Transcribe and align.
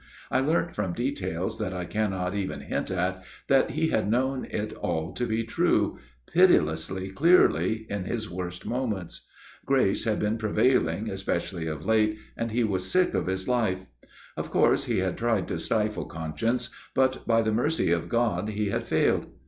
I 0.31 0.39
learnt, 0.39 0.73
from 0.73 0.93
details 0.93 1.59
that 1.59 1.75
I 1.75 1.85
cannot 1.85 2.33
even 2.33 2.61
hint 2.61 2.89
at, 2.89 3.23
that 3.49 3.69
he 3.69 3.89
had 3.89 4.09
known 4.09 4.45
it 4.49 4.73
all 4.73 5.13
to 5.13 5.27
be 5.27 5.43
true, 5.43 5.99
pitilessly 6.33 7.09
clearly, 7.09 7.85
in 7.87 8.05
his 8.05 8.27
worst 8.27 8.65
moments. 8.65 9.27
Grace 9.67 10.05
had 10.05 10.17
been 10.17 10.39
prevailing, 10.39 11.07
especially 11.07 11.67
of 11.67 11.85
late, 11.85 12.17
and 12.35 12.49
he 12.49 12.63
was 12.63 12.89
sick 12.89 13.13
of 13.13 13.27
his 13.27 13.47
life. 13.47 13.85
Of 14.35 14.49
course 14.49 14.85
he 14.85 14.97
had 14.97 15.19
tried 15.19 15.47
to 15.49 15.59
stifle 15.59 16.05
conscience, 16.05 16.71
but 16.95 17.27
by 17.27 17.43
the 17.43 17.51
mercy 17.53 17.91
of 17.91 18.09
God 18.09 18.49
he 18.49 18.69
had 18.69 18.87
failed. 18.87 19.27